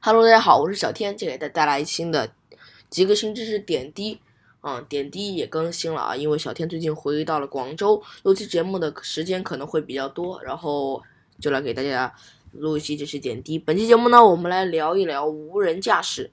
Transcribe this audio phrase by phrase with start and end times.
[0.00, 2.30] Hello，大家好，我是小天，今天给大家带来新的
[2.88, 4.20] 极客新知识点滴。
[4.60, 11.02] 嗯，点滴也更新了啊，因为小天最近回到了广州，录期节目的时间可能会比较多，然后
[11.40, 12.12] 就来给大家
[12.52, 13.58] 录一期这是点滴。
[13.58, 16.30] 本期节目呢，我们来聊一聊无人驾驶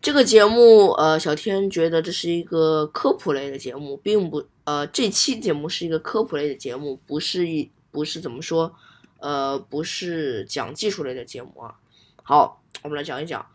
[0.00, 0.90] 这个节目。
[0.92, 8.74] 呃，小天觉得这是一个科普类的节目，并不呃，这期节目是一个科普类的节目，不是一不是怎么说，
[9.18, 11.74] 呃，不是讲技术类的节目啊。
[12.28, 13.46] 好，我们来讲一讲。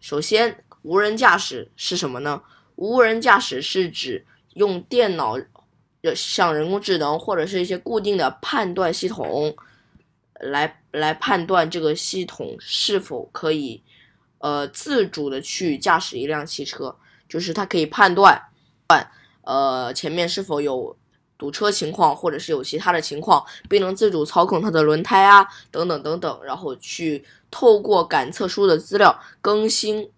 [0.00, 2.42] 首先，无人驾驶是什么呢？
[2.76, 4.24] 无人驾驶是指
[4.54, 5.36] 用电脑，
[6.16, 9.54] 像人工智能或者是一些固定的判断系统，
[10.40, 13.82] 来来判断这个系统是否可以，
[14.38, 16.96] 呃，自主的去驾驶一辆汽车，
[17.28, 18.42] 就是它可以判断，
[19.42, 20.96] 呃，前面是否有。
[21.40, 30.10] 堵车情况，或者是有其他的情况，并能自主操控它的轮胎啊，等等等等，然后去透过感测书的资料更新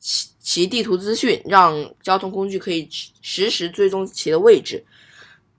[0.00, 4.84] 其其地图资讯，让交通工具可以实时追踪其的位置。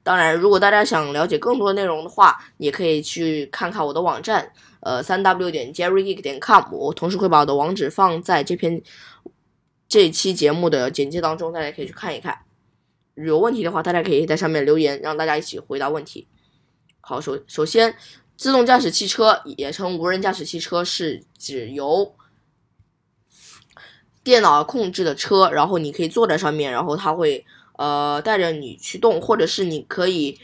[0.04, 8.82] 当然，如果大家想了解更多内容的话，也可以去看看我的网站，呃，三 w 点 jerrygeek 点 com，我同时会把我的网址放在这篇
[9.88, 12.38] 这期节目的简介当中，大家可以去看一看。
[13.16, 16.28] 有问题的话，大家可以在上面留言，让大家一起回答问题。
[17.02, 17.96] 好，首首先，
[18.36, 22.16] 自动驾驶汽车也称无人驾驶汽车，是指由
[24.24, 27.46] 电脑控制的车，然后你可以坐在上面，然后它会
[27.78, 30.40] 呃带着你去动，或者是你可以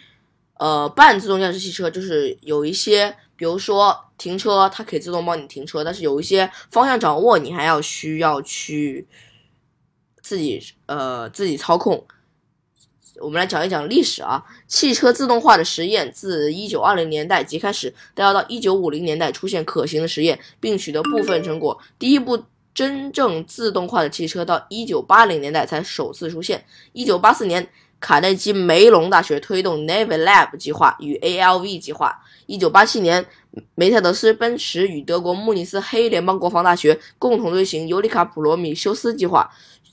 [0.60, 9.08] 呃半自动驾驶汽车，就是有一些，比如说停车，它可以自动帮你停车，但是有一些方向掌握你还要需要去
[10.22, 12.06] 自己呃自己操控。
[13.22, 21.78] 我们来讲一讲历史啊，汽车自动化的实验自一九二零年代即开始，但要到一九五零年代出现可行的实验，并取得部分成果。
[21.98, 22.42] 第一部
[22.74, 26.64] 真正自动化的汽车到一九八零年代才首次出现。
[26.94, 27.68] 一九八四年，
[28.00, 32.18] 卡内基梅隆大学推动 Navy Lab 计划与 ALV 计划。
[32.46, 33.26] 一九八七年，
[33.76, 39.50] 梅赛德斯奔驰与德国慕尼斯黑联邦国防大学共同推行尤里卡普罗米修斯计划。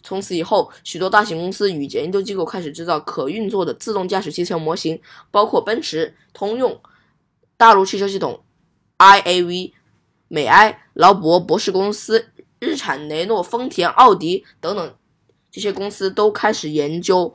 [0.07, 5.03] 从此以后，许多大型公司与研究机构开始制造可运作的自动驾驶汽车模型，
[5.33, 6.81] 包括奔驰、通用、
[7.57, 8.41] 大陆汽车系统、
[8.99, 9.73] IAV、
[10.29, 12.29] 美埃、劳勃博士公司、
[12.61, 14.95] 日产、雷诺、丰田、奥迪等等，
[15.51, 17.35] 这些公司都开始研究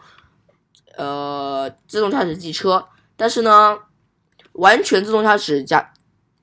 [0.95, 2.87] 呃自动驾驶汽车。
[3.17, 3.77] 但是呢，
[4.53, 5.91] 完全自动驾驶加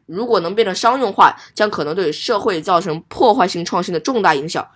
[0.04, 4.68] 如果能变成商用化，将可能对社会造成破坏性创新的重大影响。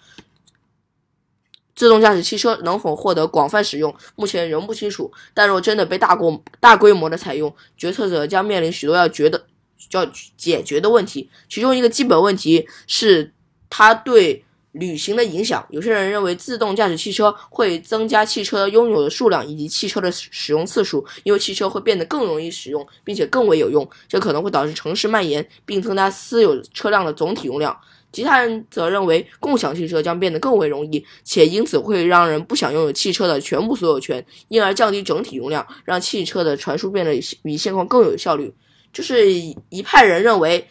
[1.83, 5.11] 自动驾驶汽车能否获得广泛使用，目前仍不清楚。
[5.35, 9.45] 但若真的被大规大规模的采用，决策者将面临许多要觉得
[9.91, 10.07] 要
[10.37, 11.29] 解决的问题。
[11.49, 13.33] 其中一个基本问题是
[13.69, 15.67] 它对旅行的影响。
[15.71, 23.85] 有些人认为自动驾驶汽车会增加汽车拥有的数量以及汽车的使用次数，因为汽车会变得更容易使用，并且更为有用。
[24.07, 27.77] 这可能会导致城市蔓延，并增加私有车辆的总体容量。
[28.13, 37.13] 其他人则认为，共享汽车将变得更为容易，且因此会让人不想拥有汽车的全部所有权，因而降低整体容量，让汽车的传输变得
[37.43, 38.55] 比现况更有效率。
[38.93, 40.69] 就是一派人认为，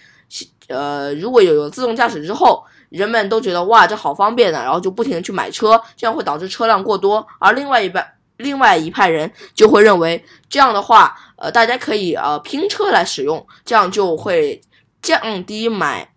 [0.68, 7.26] 呃，如果有有自动驾驶之后，人们都觉得哇，这好方便的，然后就不停的去买车，这样会导致车辆过多。
[7.40, 8.06] 而另外一半，
[8.38, 14.62] 另外一派人就会认为，这样的话，呃，大家可以呃拼车来使用，这样就会
[15.02, 16.08] 降低买。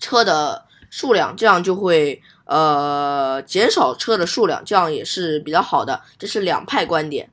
[0.00, 6.02] 车的数量，这样就会呃减少车的数量，这样也是比较好的。
[6.18, 7.30] 这是两派观点。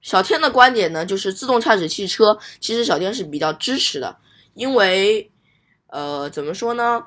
[0.00, 4.18] 小天的观点呢，就是自动驾驶汽车，其实小天是比较支持的，
[4.54, 5.30] 因为
[5.88, 7.06] 呃怎么说呢？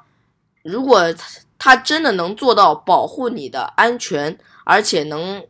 [0.63, 1.13] 如果
[1.57, 5.45] 它真的能做到保护你的安全，而且能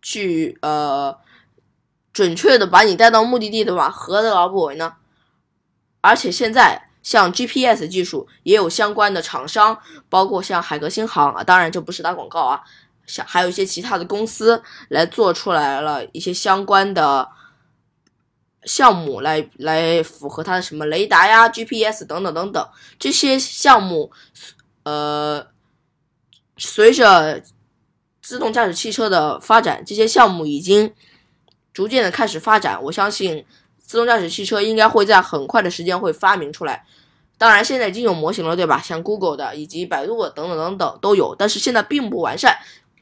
[0.00, 1.18] 去呃
[2.12, 4.94] 准确的把你带到目的地的话，何乐而不为呢？
[6.02, 6.90] 而且现在。
[7.04, 9.78] 像 GPS 技术也有相关的厂商，
[10.08, 12.60] 包括像海格新航啊，当然这不是打广告啊，
[13.06, 17.28] 像还有一些其他的公司来做出来了一些相关的
[18.64, 22.68] 项目，来来符合它的什么雷达呀、GPS 等等等等
[22.98, 24.10] 这些项目，
[24.84, 25.46] 呃，
[26.56, 27.42] 随着
[28.22, 30.90] 自动驾驶汽车的发展，这些项目已经
[31.74, 33.44] 逐渐的开始发展，我相信。
[33.86, 36.84] 自动驾驶汽车应该会在很快的时间会发明出来，
[37.36, 38.80] 当然现在已经有模型了，对吧？
[38.82, 42.56] 像 Google 的以及百度等等等等都有，但是现在并不完善，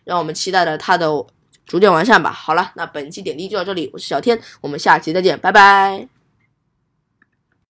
[0.04, 1.06] 让我们期待着它的
[1.64, 2.30] 逐渐完善吧。
[2.30, 6.11] 好了，那本期点滴就到这里，我是小天，我们下期再见，拜拜。